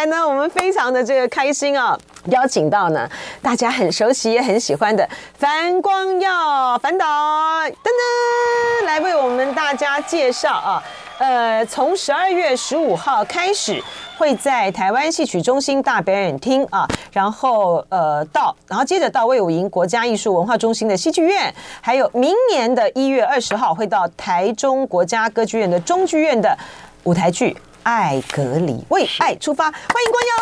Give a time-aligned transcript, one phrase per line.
[0.00, 1.98] 来呢，我们非常的这个开心啊，
[2.28, 3.06] 邀请到呢
[3.42, 10.82] 大家很熟悉也很喜欢的樊光耀樊导噔噔来为我们大家介绍啊。
[11.18, 13.78] 呃，从十二月十五号开始，
[14.16, 26.56] 会在台湾戏曲中心大表演厅啊，然后呃到，然后接着到魏武营国家艺术文化中心的戏剧院，还有明年的一月二十号会到台中国家歌剧院的中剧院的
[27.04, 27.50] 舞台剧
[27.82, 30.36] 《爱隔离》，为爱出发，欢迎光耀，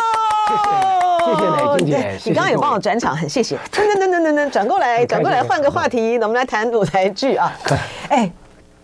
[0.47, 7.51] 谢谢，谢谢乃菁姐，你刚刚有帮我转场，很谢谢，噔噔噔噔噔噔，转过来，转过来，换个话题，我们来谈舞台剧啊，
[8.09, 8.31] 哎。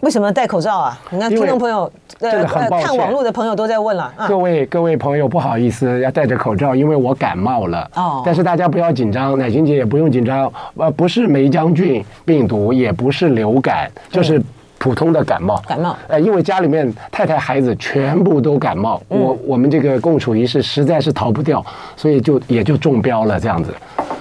[0.02, 1.02] 为什么戴口罩啊？
[1.10, 4.14] 你看听众朋友，呃，看网络的朋友都在问了。
[4.28, 7.90] 各位各位朋友，不好意思，要戴着口罩，因为我感冒了。
[7.96, 8.22] 哦。
[8.24, 10.52] 但是大家不要紧张，乃菁姐也不用紧张。
[10.76, 14.40] 呃，不是霉将菌病毒，也不是流感，就是
[14.86, 15.60] 普通的感冒。
[15.68, 15.98] 感冒。
[16.08, 21.66] 呃，因为家里面太太孩子全部都感冒，我我们这个共处一室实在是逃不掉，
[21.98, 23.74] 所以就也就中标了这样子。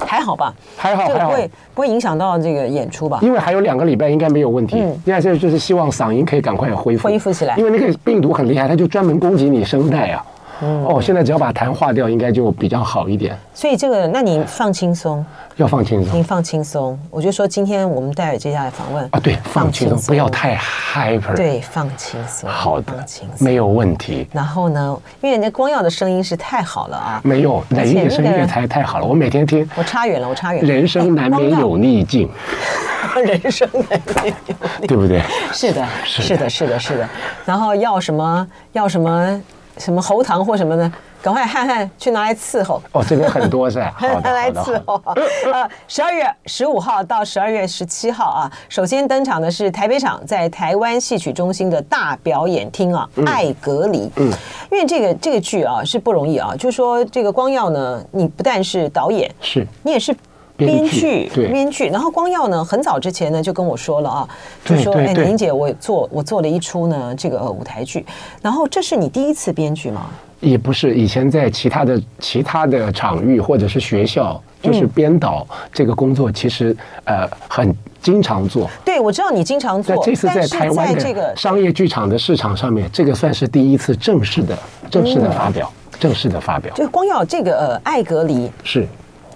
[0.07, 3.19] 还好吧，还好，不会不会影响到这个演出吧？
[3.21, 4.81] 因为还有两个礼拜，应该没有问题。
[4.81, 7.55] 嗯，现在就是希望嗓音可以赶快恢复，恢复起来。
[7.57, 10.25] 因为那个病毒很厉害，它就专门攻击你声带啊。
[10.65, 13.39] 嗯、哦，现在只要把痰化掉，应该就比较好一点。
[13.53, 15.25] 所以这个，那你放轻松，
[15.57, 16.19] 要放轻松。
[16.19, 21.37] 你放轻松，我就说今天我们戴尔接下来访问啊，对，放轻松，不要太 hyper。
[21.37, 22.49] 对，放轻松。
[22.49, 24.27] 好的，放轻松，没有问题。
[24.33, 29.69] 然后呢，因为人家光耀的声音是太好了啊，没有，乃菁的声音也才太好了，我每天听。
[29.77, 30.73] 我差远了，我差远了。
[30.73, 32.29] 人生难免有逆境，
[33.23, 35.21] 人生难免有逆境，对不对？
[35.53, 37.09] 是的，是的，是的，是的。
[37.45, 38.49] 然后要什么？
[38.73, 39.41] 要什么？
[39.79, 40.91] 什么喉糖或什么的？
[41.23, 43.97] 赶快汉汉去拿来伺候哦，这边很多是吧？
[44.23, 45.01] 拿来伺候。
[45.51, 54.01] 呃，十二月十五号到十二月十七号啊，首先登场的是台北场，在台湾戏曲中心的大表演厅啊，《爱隔离》。
[54.17, 54.31] 嗯，
[54.71, 60.15] 因为这个这个剧啊是不容易啊，就是说这个光耀呢，你不但是导演，是你也是
[60.57, 61.87] 编剧，编剧。
[61.89, 64.29] 然后光耀呢，很早之前呢就跟我说了啊，
[64.65, 68.05] 就说哎，宁姐，我做我做了一出呢这个舞台剧，
[68.41, 70.07] 然后这是你第一次编剧吗？
[70.41, 78.69] 也不是，以前在其他的其他的场域或者是学校，就是编导这个工作，其实呃很经常做。
[78.85, 79.97] 对，我知道你经常做。
[80.05, 84.59] 这次在台湾这个商业剧场的市场上面，这个算是第一次正式的、
[84.91, 86.75] 正式的发表，正式的发表。
[86.75, 88.87] 就光耀这个呃爱隔离，是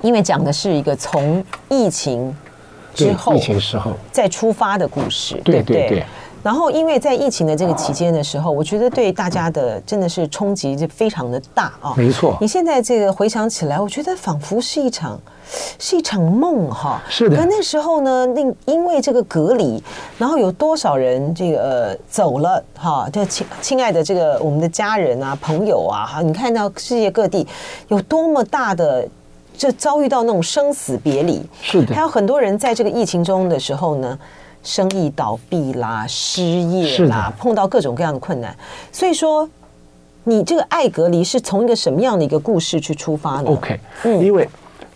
[0.02, 2.34] 因为讲的是一个从疫情
[2.94, 5.40] 之后疫情时候再出发的故事。
[5.44, 6.04] 对对对。
[6.40, 11.92] 然后，因为在疫情的这个期间的时候，我觉得对大家的真的是冲击就非常的大啊。
[11.96, 12.38] 没错。
[12.40, 15.20] 你现在这个回想起来，我觉得仿佛是一场，
[15.80, 17.02] 是一场梦哈。
[17.08, 17.36] 是的。
[17.36, 19.82] 可那时候呢，那因为这个隔离，
[20.16, 23.10] 然后有多少人这个走了哈？
[23.12, 27.46] 就亲亲爱的这个我们的家人啊、朋友啊，哈，你看到世界各地
[27.88, 29.06] 有多么大的，
[29.58, 31.44] 就遭遇到那种生死别离。
[31.60, 31.94] 是的。
[31.94, 34.18] 还有很多人在这个疫情中的时候呢。
[34.64, 38.54] 生意倒闭啦，失业啦，碰到各种各样的困难，
[38.92, 39.48] 所以说，
[40.24, 44.46] 你这个爱隔离是从一个什么样的一个故事去出发呢？OK，嗯，因为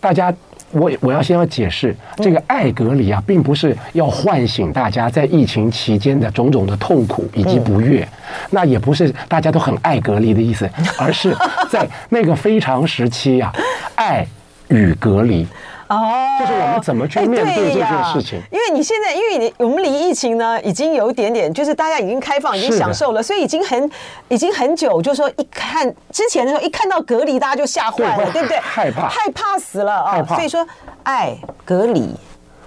[0.01, 0.35] 大家，
[0.73, 8.07] 我我要先要解释，这个爱隔离啊，并不是要唤醒大家在疫情期间的种种的痛苦以及不悦，
[8.51, 10.69] 那也不是大家都很爱隔离的意思，
[10.99, 11.35] 而是
[11.71, 13.51] 在那个非常时期啊，
[13.95, 14.27] 爱
[14.73, 15.47] 与隔离。
[15.89, 15.99] 哦，
[16.41, 18.41] 就是我们怎么去面对这件事情？
[18.51, 23.91] 因为你现在，因为你我们离疫情呢，已经有一点点，就是大家已经开放，已经享受了，所以已经很，
[24.29, 28.57] 已经很久，就是说一看之前的时候，一看到隔离，大家就吓坏了，对不对？
[28.59, 30.25] 害怕，害怕死了啊！
[30.29, 30.67] 所以说，
[31.03, 32.09] 爱隔离，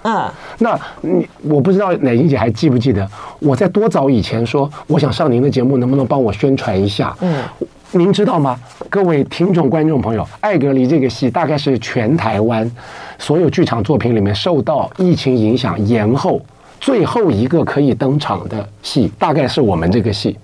[0.04, 7.16] 嗯，那你我不知道乃菁姐还记不记得，我在多早以前说，我想上您的节目，能不能帮我宣传一下？
[7.22, 7.44] 嗯。
[7.91, 8.59] 您知道吗？
[8.90, 12.69] 各位听众、观众朋友，《爱隔离》这个戏大概是全台湾
[13.18, 16.41] 所有剧场作品里面受到疫情影响延后
[16.81, 20.38] 最后一个可以登场的戏，大概是我们这个戏。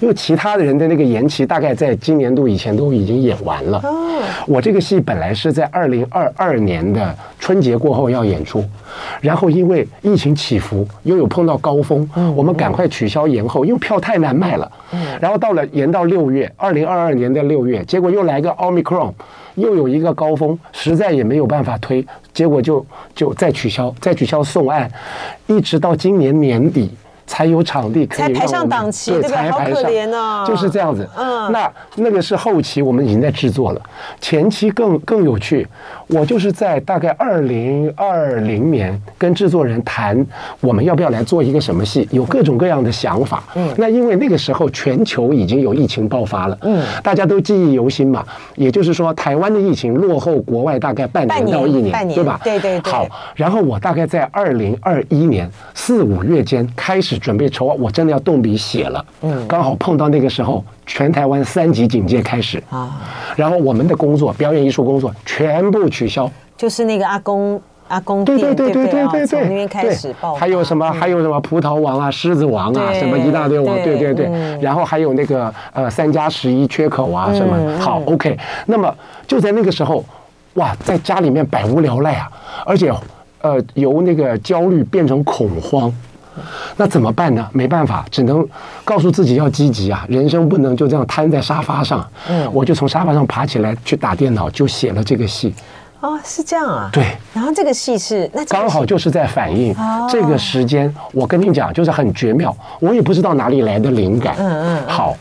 [0.00, 3.82] 因为其他的人的那个延期，大概在今年度以前都已经演完了。
[4.46, 7.16] 我这个戏本来是在二零二二年的
[7.50, 8.64] 春节过后要演出，
[9.20, 14.70] 然后因为疫情起伏，又有碰到高峰，我们赶快取消延后，因为票太难卖了。
[15.20, 19.12] 然后到了延到六月，二零二二年的六月，结果又来个奥密克戎，
[19.56, 22.86] 又有一个高峰，实在也没有办法推，结果就
[23.16, 24.88] 就再取消，再取消送案，
[25.48, 26.88] 一直到今年年底。
[27.30, 29.50] 才有场地可以才排上档期，对不对？
[29.52, 31.08] 好可怜哦，就是这样子。
[31.16, 33.80] 嗯，那那个是后期，我们已经在制作了。
[34.20, 35.64] 前期更更有趣，
[36.08, 40.26] 我就是在大概二零二零年跟制作人谈，
[40.60, 43.44] 我们要不要来做一个什么戏，有各种各样的想法。
[43.54, 48.26] 嗯，那因为那个时候全球已经有疫情爆发了，嗯，大家都记忆犹新嘛。
[48.56, 52.40] 也就是说，台湾的疫情落后国外大概半年到一年，对吧？
[52.42, 52.92] 对对对。
[52.92, 53.06] 好，
[53.36, 59.04] 然后我大概在二零二一年四五月间开始准备筹划，我真的要动笔写了。
[59.22, 63.00] 嗯，刚好碰到那个时候，全台湾三级警戒开始啊，
[63.36, 66.28] 然后我们的工作，表演艺术工作全部取消。
[66.56, 70.34] 就是那个阿公阿公对，对对对对对对，从那边开始爆。
[70.34, 70.90] 还有什么？
[70.90, 71.40] 还有什么？
[71.40, 74.26] 葡萄王啊，狮子王啊，什么一大堆王，对对对。
[74.60, 78.36] 然后还有那个呃三加十一缺口啊，什么好 OK。
[78.66, 78.92] 那么
[79.26, 80.04] 就在那个时候，
[80.54, 82.30] 哇，在家里面百无聊赖啊，
[82.64, 82.92] 而且。
[83.42, 85.90] 呃，由那个焦虑变成恐慌，
[86.76, 87.48] 那怎么办呢？
[87.52, 88.46] 没办法，只能
[88.84, 90.04] 告诉自己要积极啊！
[90.08, 92.08] 人生不能就这样瘫在沙发上。
[92.28, 95.54] 嗯，我就从沙发上爬起来去打电脑，就写了这个戏。
[96.00, 96.88] 哦，是这样啊。
[96.92, 97.04] 对。
[97.34, 99.74] 然后这个戏是那刚好就是在反映
[100.08, 100.92] 这个时间。
[101.12, 102.56] 我跟你讲，就是很绝妙。
[102.78, 104.36] 我也不知道哪里来的灵感。
[104.38, 104.86] 嗯嗯。
[104.86, 105.16] 好。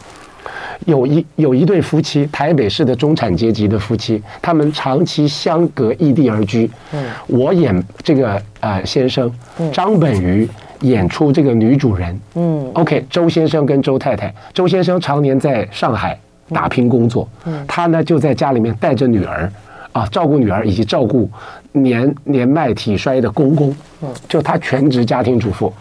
[0.85, 6.71] 有一有一对夫妻，台北市的中产阶级的夫妻，他们长期相隔异地而居。
[6.93, 9.29] 嗯，我演这个呃先生，
[9.73, 10.49] 张本鱼
[10.81, 12.19] 演出这个女主人。
[12.35, 16.17] 嗯，OK，周先生跟周太太，周先生常年在上海
[16.49, 19.51] 打拼工作，嗯，他呢就在家里面带着女儿，
[19.91, 21.29] 啊，照顾女儿以及照顾
[21.71, 23.75] 年年迈体衰的公公。
[24.01, 25.73] 嗯，就他全职家庭主妇，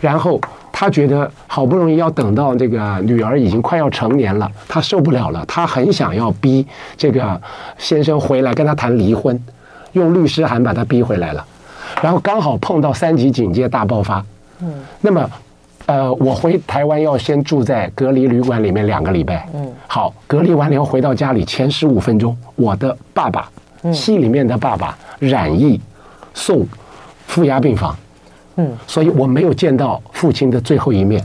[0.00, 0.40] 然后。
[0.72, 6.66] 他觉得好不容易要等到这个女儿已经快要成年了，他受不了了，他很想要逼
[6.96, 7.38] 这个
[7.76, 9.38] 先生回来跟他谈离婚，
[9.92, 11.44] 用律师函把他逼回来了，
[12.02, 14.24] 然后刚好碰到三级警戒大爆发，
[14.60, 15.30] 嗯，那么，
[15.86, 23.50] 呃，我回台湾要先住在隔离旅馆里面两个礼拜，嗯，好，隔离完了以后回到家里前十五分钟，我的爸爸，
[23.92, 25.80] 戏里面的爸爸染疫
[26.34, 26.66] 送
[27.26, 27.96] 负压病房。
[28.56, 31.24] 嗯，所以我没有见到父亲的最后一面，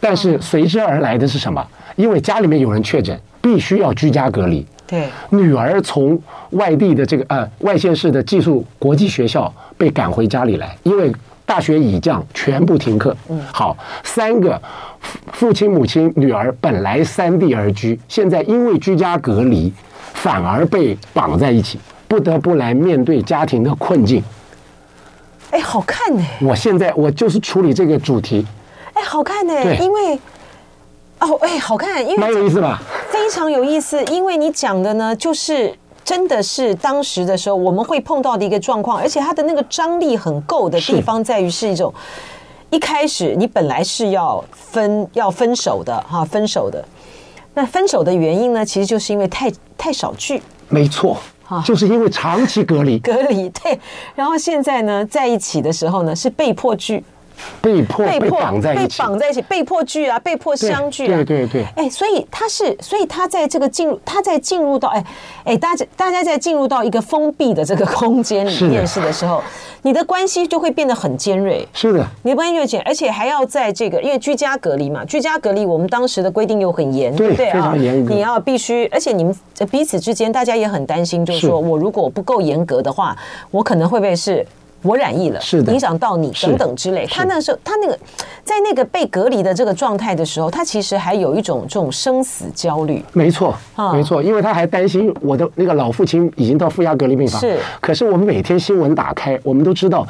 [0.00, 1.64] 但是随之而来的是什么？
[1.94, 4.66] 因为家里面有人确诊，必须要居家隔离。
[4.92, 11.10] 对，女儿从外地的这个呃外县市的技术国际学校被赶回家里来，因为
[11.46, 13.16] 大学已降，全部停课。
[13.30, 13.74] 嗯，好，
[14.04, 14.60] 三个
[15.32, 19.72] 父亲、母亲、女儿本来三地而居，现在因为居家隔离，
[20.12, 24.22] 反而被绑在一起，不得不来面对家庭的困境。
[25.52, 26.22] 哎，好看呢！
[26.42, 28.46] 我现在我就是处理这个主题。
[28.92, 30.20] 哎，好看呢，因为
[31.22, 32.80] 哦，哎，好看，因为蛮有意思吧？
[33.10, 35.72] 非常有意思，因为你讲的呢，就是
[36.04, 41.92] 真的是当时的时候我们会碰到的一个状况，而且它的那个张力很够的地方在于是一种
[42.70, 46.84] 一开始你本来是要分要分手的哈，分手的。
[47.54, 50.42] 那分手的原因呢，其实就是因为太太少聚。
[50.68, 51.16] 没错。
[51.48, 53.78] 啊就是因为长期隔离，隔离对，
[54.14, 57.04] 然后现在呢，在一起的时候呢，是被迫聚。
[57.60, 61.64] 被迫被绑在一起，被绑在一起，被迫聚啊，被迫相聚啊，对对对。
[61.76, 65.04] 哎，所以他是，所以他在这个进入，他在进入到，哎
[65.44, 69.42] 哎，大家大家在进入到一个封闭的这个空间里面是的时候，
[69.82, 71.66] 你的关系就会变得很尖锐。
[71.72, 77.74] 是的，你的关系越尖，而且还要在这个，因为居家隔离嘛，居家隔离，我们当时的规定又很严，对不对啊？
[77.76, 79.34] 你要必须，而且你们
[79.70, 83.16] 彼此之间，大家也很担心，就是说我如果不够严格的话，
[83.50, 84.46] 我可能会不会是。
[84.82, 87.06] 我染疫了，是的，影响到你等等之类。
[87.06, 87.98] 他那时候，他那个
[88.44, 93.02] 在那个被隔离的这个状态的时候，他其实还有一种这种生死焦虑。
[93.12, 93.54] 没错，
[93.92, 97.40] 没错，因为他还担心我的那个老父亲已经到负压隔离病房。
[97.40, 100.06] 是，可是我们每天新闻打开，我们都知道，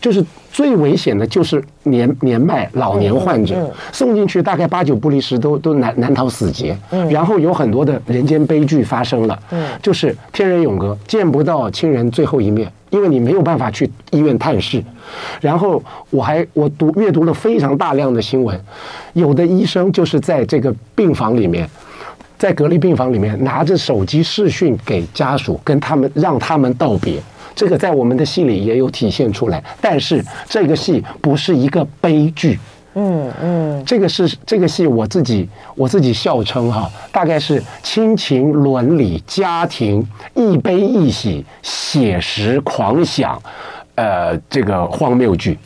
[0.00, 3.54] 就是最危险的就是年年迈老年患者，
[3.90, 6.76] 送进去大概八九不离十都都难难逃死劫。
[6.90, 9.38] 嗯，然后有很多的人间悲剧发生了。
[9.50, 12.70] 嗯，就是天人永隔，见不到亲人最后一面。
[12.90, 14.82] 因为你没有办法去医院探视，
[15.40, 18.60] 然后我还我读阅读了非常大量的新闻，
[19.14, 21.68] 有的医生就是在这个病房里面，
[22.36, 27.20] 在隔离病房里面拿着手机视讯给家属，跟他们让他们道别。
[27.54, 32.58] 这个在我们的戏里也有体现出来，但是这个戏不是一个悲剧。
[32.94, 40.04] 嗯嗯，这个是这个戏我自己我自己笑称哈，大概是亲情伦理家庭
[40.34, 43.40] 一悲一喜写实狂想，
[43.94, 45.56] 呃，这个荒谬剧。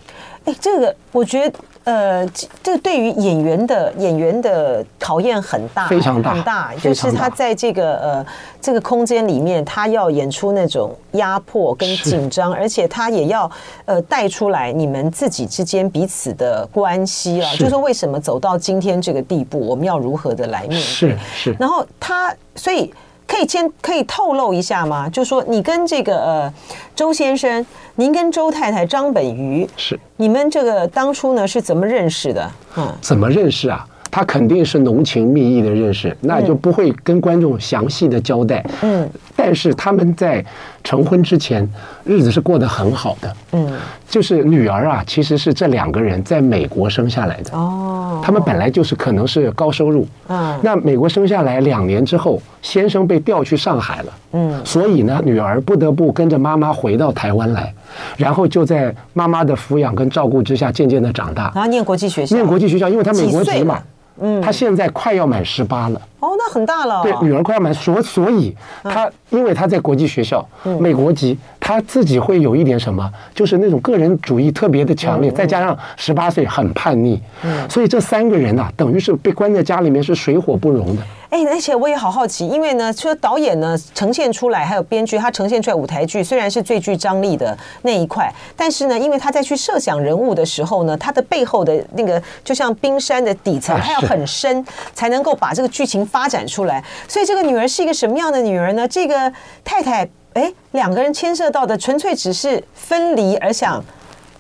[0.45, 2.27] 哎，这个我觉得呃，
[2.63, 6.75] 这对于演员的演员的考验很大，非常大，很大。
[6.83, 8.27] 就是他在这个呃
[8.61, 13.51] 这个空间里面，他要演出那种压迫跟紧张，而且他也要
[13.85, 20.81] 呃带出来你们自己之间彼此的关系啊，就是说为什么走到今天这个地步，我们要如何的来面对？
[20.81, 21.57] 是是。
[21.59, 22.93] 然后他所以。
[23.27, 25.09] 可以先可以透露一下吗？
[25.09, 26.55] 就说你跟这个呃
[26.95, 27.65] 周先生，
[27.97, 32.51] 您跟周太太张本鱼是你们这个当初呢是怎么认识的？
[32.77, 33.87] 嗯，怎么认识啊？
[34.11, 38.65] 他肯定是浓情蜜意的认识，那就不会跟观众详细的交代。
[38.83, 39.11] 嗯，
[39.45, 40.43] 但是他们在
[40.83, 41.69] 成婚之前
[42.03, 43.37] 日子是过得很好的。
[43.53, 43.71] 嗯，
[44.09, 47.55] 就是女儿啊，其实是这两个人在美国生下来的。
[47.55, 50.09] 哦，他们本来就是可能是高收入。
[50.29, 54.13] 嗯，那美国生下来两年之后，先生被调去上海了。
[54.33, 57.75] 嗯，所以呢，女儿不得不跟着妈妈回到台湾来，
[58.17, 61.53] 然后就在妈妈的抚养跟照顾之下，渐渐的长大。
[61.55, 63.79] 然后念国际学校，念国际学校，因为他美国籍嘛。
[64.21, 66.01] 嗯，他现在快要满十八了。
[66.21, 67.03] 哦，那很大了。
[67.03, 70.47] 对，女儿快要满，所所以他因为他在国际学校，
[70.81, 77.21] 美国籍，他自己会有一点什么，就是那种个人主义特别的强烈，再加上十八岁很叛逆，
[77.69, 81.03] 所以这三个人呐，等于是被关在家里面是水火不容的。
[81.35, 94.65] 哎，而且我也好好奇，因为呢，说导演呢呈现出来，还有编剧他呈现出来舞台剧，虽然是最具张力的那一块，但是呢，因为他在去设想人物的时候呢，他的背后的那个就像冰山的底层，他要很深
[94.95, 96.81] 才能够把这个剧情发展出来。
[97.09, 98.87] 所以这个女儿是一个什么样的女儿呢？
[98.87, 99.33] 这个
[99.65, 103.85] 太太，哎，两个人牵涉到的纯粹只是分离而想。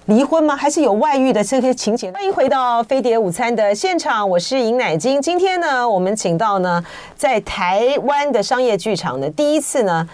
[0.07, 0.55] 离婚吗？
[0.55, 2.13] 还是有外遇的这些情节？
[2.13, 5.21] 欢迎回到飞碟午餐的现场，我是尹乃菁。
[5.21, 6.85] 今天呢，我们请到呢，
[7.17, 10.07] 在台湾的商业剧场呢，第一次呢，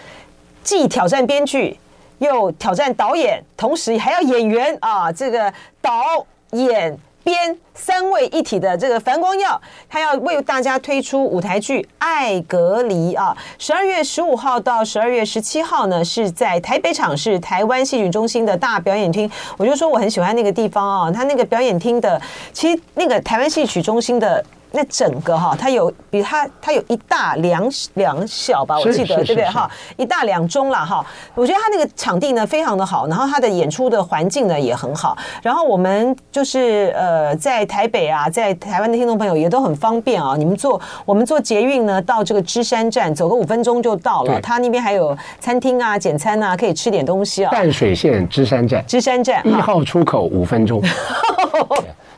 [0.63, 1.77] 既挑战编剧，
[2.19, 6.97] 又挑战导演，同时还要演员啊，这个导演。
[7.23, 9.59] 编三位一体的这个樊光耀，
[9.89, 19.29] 他要为大家推出舞台剧《爱隔离》啊，十二月十五号到十二月十七号呢，是在台北场，是台湾戏曲中心的大表演厅。
[19.57, 22.21] 我就说我很喜欢那个地方啊，他那个表演厅的，
[22.53, 24.43] 其实那个台湾戏曲中心的。
[24.71, 29.69] 那整个哈，它有比它它有一大两两小吧，我记得对不对哈？
[29.97, 31.05] 一大两中了哈。
[31.35, 35.17] 我觉得它那个场地呢非常的好，然后它的演出的环境呢也很好。
[35.43, 40.35] 然后我们就是呃在台北啊，在台湾的听众朋友也都很方便啊。
[40.37, 44.39] 你们坐我们坐捷运呢到这个芝山站，走个五分钟就到了。
[44.41, 47.51] 它那边还有餐厅啊、简餐啊，可以吃点东西啊。
[47.51, 50.81] 淡水线芝山站，芝山站一号出口五分钟。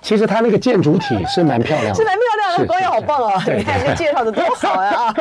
[0.03, 3.41] 其实它那个建筑体是蛮漂亮的，是蛮漂亮的，光影好棒啊！
[3.47, 5.13] 你看这介绍的多好呀！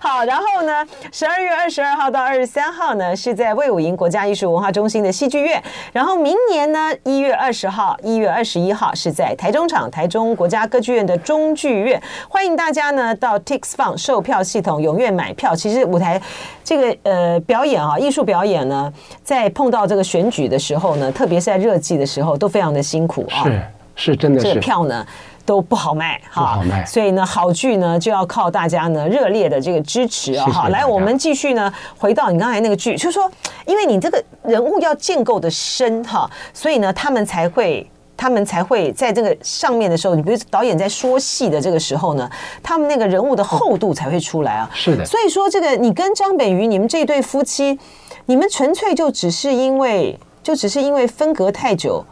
[0.00, 5.62] 好，然后呢，十二月二十二号到二十三号呢，是在魏武营国家艺术文化中心的戏剧院。
[5.92, 12.02] 然后明年呢，一月二十号、一月二十一号是在台中场台中国家歌剧院的中剧院。
[12.28, 15.54] 欢迎大家呢到 TixFun 售票系统踊跃买票。
[15.54, 16.20] 其实舞台
[16.64, 23.44] 这个呃表演啊，艺术表演呢，在碰到这个选举的时候呢，特别是在热季的时候，都非常的辛苦啊。
[23.44, 23.62] 是。
[23.94, 25.06] 是真的是，这个票呢
[25.46, 30.46] 都不好卖，不好卖，所以呢，好剧呢就要靠大家呢热烈的这个支持啊！
[30.46, 33.30] 好，来，我们继续呢，回到你刚才那个剧，就是说，
[33.66, 37.86] 因为你这个人物要建构的深哈，所以呢，他们才会，
[38.16, 42.28] 他们才会在这个上面的时候，你比如导演在说戏的这个时候呢，
[42.62, 44.70] 他们那个人物的厚度才会出来啊。
[44.72, 47.78] 是的，所以说这个你跟张本鱼，你们这对夫妻，
[48.24, 52.02] 你们纯粹就只是因为，就只是因为分隔太久。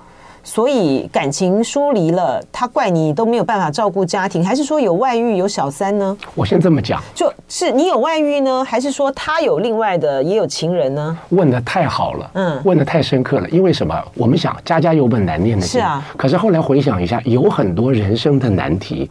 [0.44, 6.16] 所以感情疏离了，他怪你都没有办法照顾家庭，还是说有外遇有小三呢？
[6.34, 11.16] 我先这么讲，就是你有外遇呢，还是说他有另外的也有情人呢？
[11.28, 13.48] 问的太好了，嗯，问的太深刻了。
[13.50, 13.96] 因为什么？
[14.14, 16.04] 我们想家家有本难念的经，是啊。
[16.16, 19.08] 可是后来回想一下，有很多人生的难题，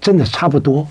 [0.00, 0.86] 真的差不多。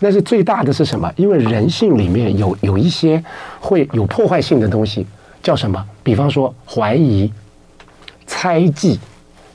[0.00, 1.10] 但是最大的是什么？
[1.14, 3.22] 因为人性里面有有一些
[3.60, 5.06] 会有破坏性的东西，
[5.42, 5.82] 叫什么？
[6.02, 7.32] 比方说怀疑。
[8.36, 8.98] 猜忌、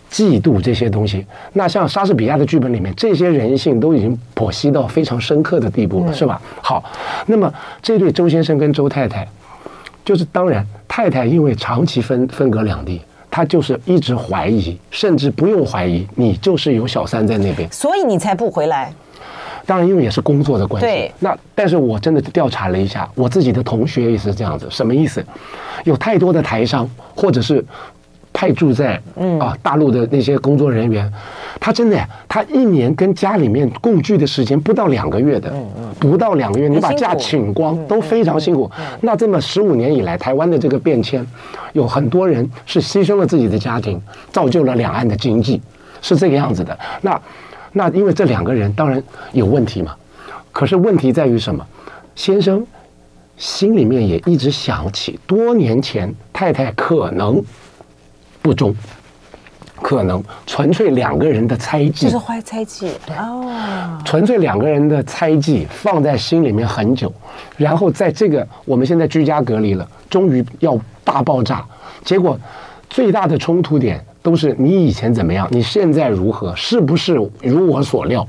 [0.10, 6.42] 嫉妒这些东西，那像莎士比亚的剧本里面，这些人性都已经剖析到非常深刻的地步了，是吧？
[6.62, 6.84] 好，
[7.28, 9.28] 那么这对周先生跟周太太，
[10.04, 18.92] 就是当然太太因为长期分分隔两地，她就是一直怀疑，甚至不用怀疑，你就是有小三在那边，所以你才不回来。
[19.68, 20.88] 当然，因为也是工作的关系。
[20.88, 21.12] 对。
[21.20, 25.24] 那但是我真的调查了一下，我自己的同学也是这样子，什么意思？
[25.84, 27.64] 有太多的台商或者是。
[28.40, 28.98] 派驻在
[29.38, 31.12] 啊大陆的那些工作人员，
[31.60, 35.54] 他真的呀，他一年跟家里面共聚的时间不到两个月的，
[36.00, 38.72] 不到两个月，你把假请光都非常辛苦。
[39.02, 41.28] 那这么十五年以来，台湾的这个变迁，
[41.74, 45.62] 有很多人是牺牲了自己的家庭，造就了两岸的经济。
[46.02, 46.80] 是这个样子的。
[47.02, 47.22] 那
[47.74, 49.04] 那因为这两个人当然
[49.34, 49.94] 有问题嘛，
[50.54, 51.62] 可是问题在于什么？
[52.16, 52.66] 先生
[53.36, 57.44] 心里面也一直想起多年前太太可能
[58.50, 58.74] 不忠。
[59.82, 64.02] 可能纯粹两个人的猜忌，就是坏猜忌哦。
[64.04, 67.14] 纯粹两个人的猜忌放在心里面很久，
[67.56, 71.64] 然后在这个我们现在居家隔离了，终于要大爆炸，
[72.04, 72.38] 结果
[72.90, 74.04] 最大的冲突点。
[74.22, 76.54] 都是你以前怎么样，你现在如何？
[76.56, 78.26] 是不是如我所料？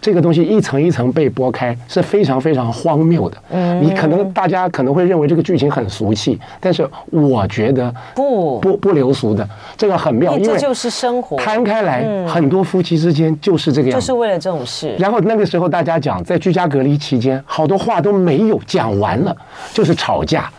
[0.00, 3.36] 这个东西一层一层被剥开，是非常非常荒谬的。
[3.50, 11.36] 嗯，你可能大家可能会认为这个剧情很俗气，但是我觉得不不不流俗的，这个很妙，因为这就是生活。
[11.36, 14.94] 摊开来，很多夫妻之间就是这个样子，就是为了这种事。
[14.98, 19.34] 然后那个时候大家讲，在居家隔离期间，好多话都没有讲完了，
[19.72, 20.50] 就是吵架，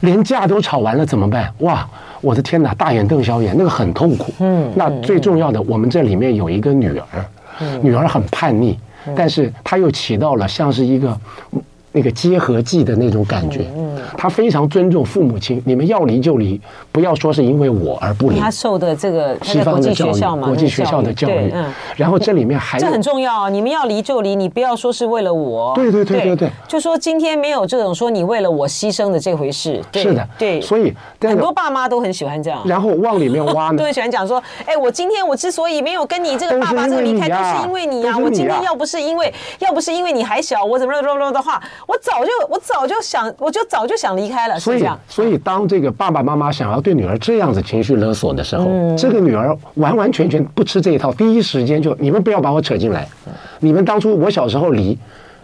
[0.00, 1.50] 连架都吵完了怎么办？
[1.60, 1.88] 哇！
[2.20, 4.32] 我的天哪，大眼瞪小眼，那个很痛苦。
[4.40, 7.24] 嗯，那最重要的，我们这里面有一个女儿，
[7.82, 8.78] 女儿很叛逆，
[9.16, 11.18] 但是她又起到了像是一个。
[11.92, 16.60] 那个结合剂的那种感觉，嗯，他非常尊重父母亲，你们要离就离，
[16.92, 18.38] 不要说是因为我而不离。
[18.38, 42.58] 他受的这个西方的教育，国际学校的教育，嗯，然后这里面还这很重要，啊你们要离就离，你不要说是为了我，对对对对对，就说今天没有这种说你为了我牺牲的这回事，是的，对，所以很多爸妈都很喜欢这样，然后往里面挖呢，都很喜欢讲说，哎，我今天我之所以没有跟你这个爸爸这个离开，都是因为你呀，我今天要不是因为要不是因为你还小，我怎么怎么怎么的话，我早就我。
[42.68, 44.60] 早就想，我就早就想离开了。
[44.60, 53.08] 所以，所以当这个爸爸妈妈想要对女儿这样子情绪勒索的时候，嗯、这个女儿完完全全不吃这一套，第一时间就你们不要把我扯进来。
[53.58, 54.96] 你们当初我小时候离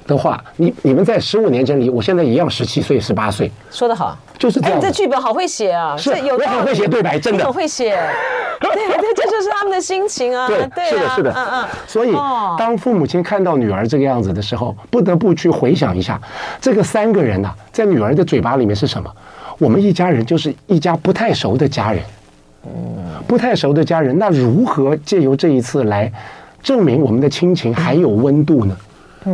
[0.06, 3.50] 的话，你你们在十五年前里，我现在一样十七岁、十八岁。
[3.70, 4.78] 说得好，就是这样。
[4.78, 5.96] 你这剧本好会写啊！
[5.96, 7.44] 是，有我很会写对白，真的。
[7.44, 7.96] 很会写。
[8.60, 10.46] 对对，这就是他们的心情啊！
[10.74, 11.68] 对，是的，是的，嗯嗯。
[11.86, 12.12] 所以，
[12.58, 16.20] 当父母亲看到女儿这个样子的时候，不得不去回想一下，
[16.60, 19.10] 这个三个人呐，在女儿的嘴巴里面是什么？
[19.58, 22.02] 我们一家人就是一家不太熟的家人，
[22.64, 22.70] 嗯，
[23.26, 26.10] 不太熟的家人，那如何借由这一次来
[26.62, 28.76] 证明我们的亲情还有温度呢？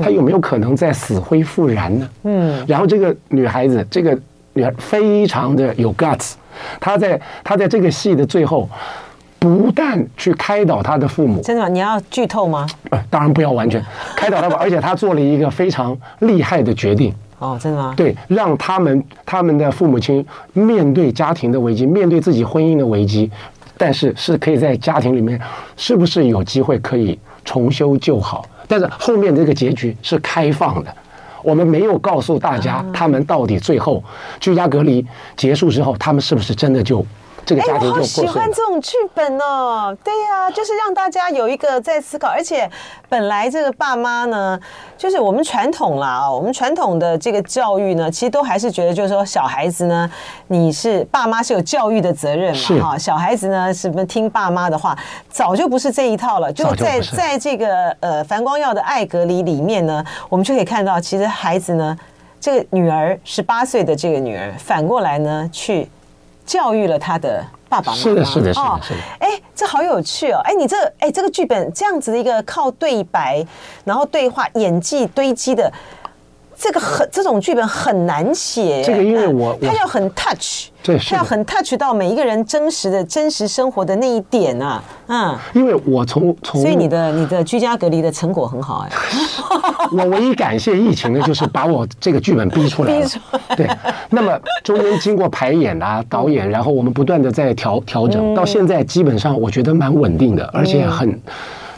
[0.03, 2.09] 他有没有可能再死灰复燃呢？
[2.25, 2.65] 嗯。
[2.67, 4.19] 然后这个女孩子，这个
[4.53, 6.33] 女孩非常的有 guts，
[6.81, 8.69] 她在她在这个戏的最后。
[9.39, 11.69] 不但去开导他的父母，真的吗？
[11.69, 12.67] 你要剧透吗？
[12.91, 13.83] 呃，当然不要完全
[14.15, 17.11] 开导他们， 而且他做了一个非常厉害的决定。
[17.39, 17.95] 哦，真的吗？
[17.97, 23.31] 对，让他们他们的父母亲面对家庭的危机，面对自己婚姻的危机，
[23.79, 25.41] 但是是可以在家庭里面，
[25.75, 28.45] 是不是有机会可以重修旧好？
[28.71, 30.95] 但是后面这个结局是开放的，
[31.43, 34.03] 我们没有告诉大家他们到底最后
[34.39, 35.05] 居家隔离
[35.37, 37.05] 结束之后，他们是不是真的就。
[37.45, 42.71] 这个家庭就、欸、我好喜欢这种剧本哦，对呀、啊，就是让大家有一个在思考，而且
[43.09, 44.59] 本来这个爸妈呢，
[44.97, 50.09] 就是我们传统啦啊，我们传统的这个教育呢，其实都还是觉得，就是说小孩子呢，
[50.47, 54.97] 你是爸妈是有教育的责任嘛，哈，小孩子呢是不是听爸妈的话，
[55.29, 61.99] 早就不是这一套了，就在就在这个呃樊光耀的爱隔离里面呢，我们就可以看到，其实孩子呢，
[62.39, 65.91] 这个女儿十八岁的这个女儿，反过来呢去。
[66.51, 69.01] 教育了他的爸爸妈妈，是的，是的，是的，是的。
[69.21, 70.41] 哎，这好有趣哦！
[70.43, 73.47] 哎，你这，哎，这个剧本这样子的一个靠对白，
[73.85, 75.73] 然后对话、演技堆积的。
[76.63, 88.91] 这个很这种剧本很难写，这个因为我他要很 touch，对，他要很 touch 到每一个人真实的真实生活的那一点啊，嗯，因为我从从，所以你的你的居家隔离的成果很好哎，
[89.97, 93.09] 我唯一感谢疫情的就是把我这个剧本逼出来了，
[93.57, 93.67] 对，
[94.11, 101.19] 那么中间经过排演啊、导演，然后我们不断的在调调整，到现在基本上我觉得蛮稳定的，而且很。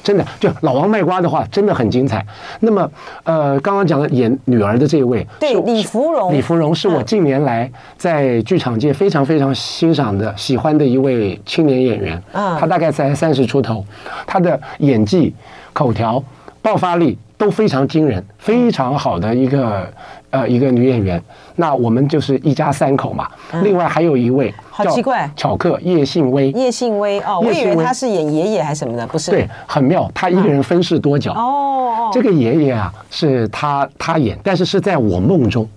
[0.02, 2.24] 真的，就老王卖瓜的话，真的很精彩。
[2.60, 2.90] 那么，
[3.24, 12.22] 呃，刚刚讲的演女儿的这一位，对，李芙蓉，李芙蓉是我近年来在剧场界非常非常欣赏的、喜欢的一位青年演员。
[12.32, 13.84] 嗯，她大概才三十出头，
[14.26, 15.34] 她的演技、
[15.72, 16.22] 口条、
[16.60, 19.88] 爆发力都非常惊人，非常好的一个。
[20.32, 21.22] 呃，一个女演员，
[21.56, 23.28] 那我们就是一家三口嘛。
[23.62, 26.50] 另外还有一位，好奇怪，巧克叶信威。
[26.52, 29.30] 叶信威哦，我以为他是演爷爷还是什么的，不是？
[29.30, 31.34] 对，很妙，他一个人分饰多角。
[31.34, 35.68] 哦，这个爷爷啊，是他他演，但是是在我梦中，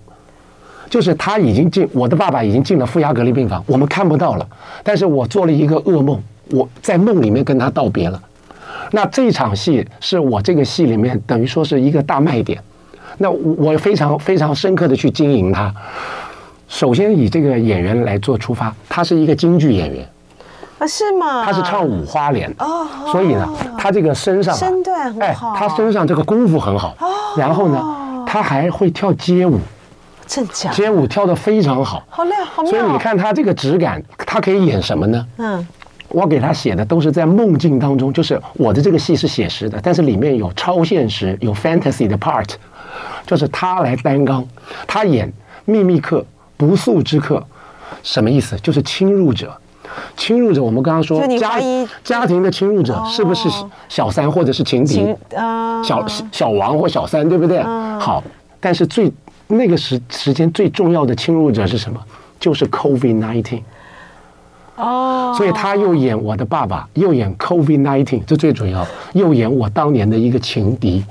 [0.88, 4.48] 就是他已经进，我的爸爸已经进了负压隔离病房，我们看不到了。
[4.82, 6.18] 但是我做了一个噩梦，
[6.52, 8.18] 我在梦里面跟他道别了。
[8.92, 12.58] 那这场戏是我这个戏里面等于说是一个大卖点。
[13.18, 15.72] 那我非常非常深刻的去经营他。
[16.68, 20.08] 首先以这个演员来做出发，他是一个京剧演员，
[20.78, 21.44] 啊，是吗？
[21.44, 23.48] 他是唱五花脸的哦，所以呢，
[23.78, 26.96] 他这个身上啊身段很好哎，他身上这个功夫很好。
[27.36, 29.60] 然后呢，他还会跳街舞，
[30.26, 30.72] 真假？
[30.72, 32.02] 街舞跳得非常好。
[32.08, 32.70] 好亮，好妙。
[32.70, 35.26] 所以你看他这个质感，他可以演什么呢？
[35.38, 35.66] 嗯，
[36.08, 42.48] 我给他写的都是在梦境当中，就是我的这个戏是写实的，但是里面有超现实、有 fantasy 的 part，
[43.26, 44.46] 就是他来担纲，
[44.86, 45.30] 他演
[45.64, 46.24] 秘密客、
[46.56, 47.44] 不速之客，
[48.02, 48.56] 什么意思？
[48.60, 49.52] 就是侵入者。
[50.16, 51.58] 侵入者，我们刚刚说家
[52.04, 53.48] 家庭的侵入者是不是
[53.88, 55.14] 小三或者是情敌？
[55.34, 57.62] 啊，小小王或小三，对不对？
[57.98, 58.22] 好，
[58.60, 59.10] 但是最
[59.46, 61.98] 那个时时间最重要的侵入者是什么？
[62.38, 63.62] 就是 COVID nineteen。
[64.74, 71.02] 哦，所以他又演我的爸爸，又演 COVID nineteen，这最主要，又演我当年的一个情敌。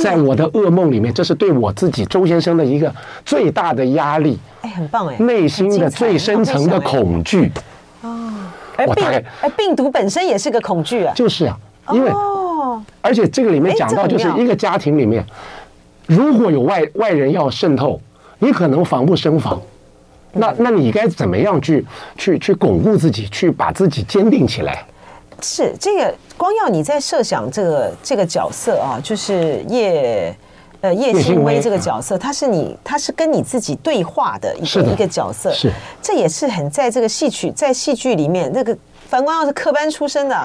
[0.00, 2.92] 在我的噩梦里面，这是对我自己周先生的一个
[3.24, 4.38] 最大的压力。
[4.62, 7.50] 哎，很棒哎，内心的最深层的恐惧。
[8.02, 8.30] 哦
[8.76, 9.04] 而病，
[9.40, 11.14] 而病毒本身也是个恐惧啊。
[11.14, 11.56] 就是啊，
[11.92, 12.10] 因为，
[13.00, 15.24] 而且这个里面讲到，就是一个家庭里面，
[16.06, 18.00] 如果有外外人要渗透，
[18.40, 19.60] 你可能防不胜防。
[20.32, 24.84] 那那你该怎么样去去去巩固自己，去把自己坚定起来？
[25.40, 30.36] 是这个光耀你在设想这个这个角色啊，就是叶。
[30.80, 38.76] 呃，叶欣薇这个角色，他是你，他是跟你自己对话的一个一个角色，是，这也是很在这个戏曲，在戏剧里面，那个
[39.08, 40.36] 樊光耀是科班出身的，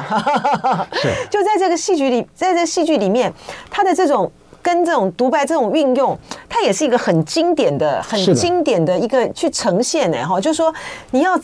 [0.95, 3.33] 是，就在这个戏剧里，在这戏剧里面，
[3.69, 10.73] 他的这种跟这种独白这种运用，它也是一个很经典的、很经典的一个去呈现的哈，就是说
[11.11, 11.37] 你要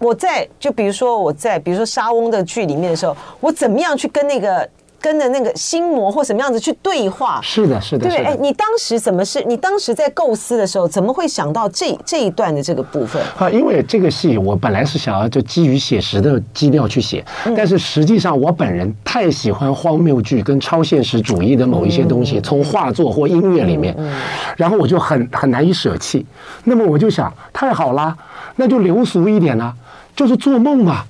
[0.00, 4.68] 我在，就比如说我在，比如说莎翁的剧里面的时候，我怎么样去跟那个。
[5.02, 7.40] 跟着那个心魔或什么样子去对话？
[7.42, 8.18] 是的，是的，对。
[8.18, 9.42] 哎，你当时怎么是？
[9.44, 13.22] 你当时在构思的时候，怎么会想到这这一段的这个部分？
[13.38, 17.24] 啊，因为这个戏我本来是想要就基于写实的基调去写，
[17.56, 23.96] 但是实际上我本人太喜欢荒谬剧跟超现实主义的某一些东西，从画作或音乐里面，
[24.54, 26.26] 然后我就很很难以舍弃。
[26.64, 28.14] 那么我就想，太好啦，
[28.56, 29.74] 那就流俗一点啦，
[30.14, 31.04] 就是做梦嘛。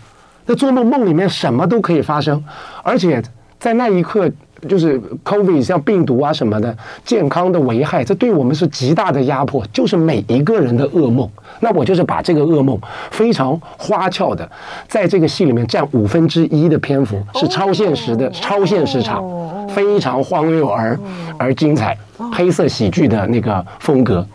[0.47, 2.43] 那做梦梦里面什么都可以发生，
[2.83, 3.23] 而且。
[3.61, 4.27] 在那一刻，
[4.67, 11.29] 就是 COVID 像病毒啊什么的，健康的危害，这对我们是极大的压迫，就是每一个人的噩梦。
[11.61, 14.51] 那我就是把这个噩梦非常花俏的，
[14.89, 19.23] 在这个戏里面占五分之一的篇幅，是超现实的超现实场，
[19.69, 20.99] 非常荒谬而
[21.37, 21.95] 而精彩，
[22.33, 24.27] 黑色喜剧的那个风格。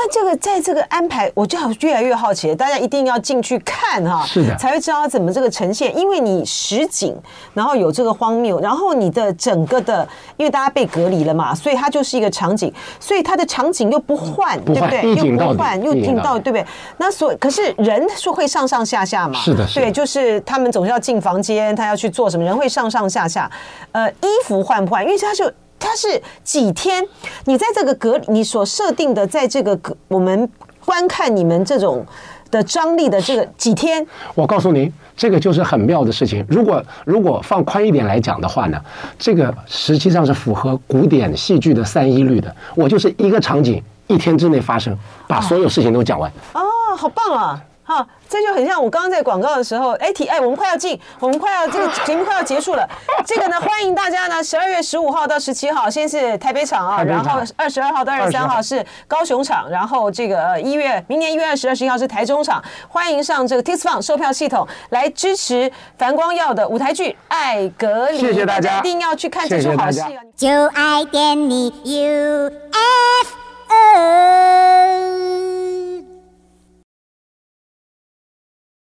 [0.00, 5.96] 那这个在这个安排，我就越来越好奇了，大家一定要进去看哈，是的，才会知道怎么这个呈现。
[5.98, 7.20] 因为你实景，
[7.52, 15.02] 然后有这个荒谬，然后你的整个的，因为大家被隔离了嘛，所以它就是一个场景，所以它的场景又不换，对不对？
[15.16, 16.64] 又不换，又进到，对不对？
[16.98, 19.40] 那所可是人是会上上下下嘛？
[19.40, 23.50] 是的，对，就是他们总是要进房间，他要去做什么，人会上上下下。
[23.90, 25.02] 呃，衣服换不换？
[25.04, 25.50] 因为他就。
[25.78, 27.04] 它是几天？
[27.44, 30.48] 你在这个隔，你所设定的，在这个隔，我们
[30.84, 32.04] 观看你们这种
[32.50, 34.04] 的张力的这个几天？
[34.34, 36.44] 我告诉您，这个就是很妙的事情。
[36.48, 38.80] 如果如果放宽一点来讲的话呢，
[39.18, 42.54] 这个实际上是符合古典戏剧的三一律的。
[42.74, 46.30] 我就是一个场景，一天之内发生，把所有事情都讲完。
[46.54, 47.62] 哦，哦，好棒啊！
[47.88, 52.86] 好，这就很像我刚刚在广告的时候，哎，提哎，我们快要进，我们快要这个 节目快要结束了。
[53.24, 62.62] 这个呢，欢迎大家呢，十二月十五号到十七号，先是台北场啊，然后二十二号到二十三号是高雄场，然后这个一月明年一月二十、二十一号是台中场。
[62.90, 70.10] 欢迎上这个 TixFun 售票系统来支持樊光耀的舞台剧《爱隔离》，谢谢大家，一定要去看这出好戏啊！
[70.36, 72.58] 就爱点你 UFO。